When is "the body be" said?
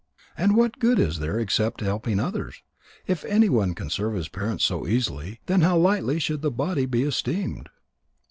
6.41-7.03